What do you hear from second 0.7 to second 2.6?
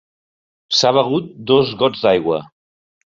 S'ha begut dos gots d'aigua.